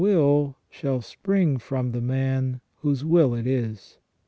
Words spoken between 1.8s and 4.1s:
the man whose will it is.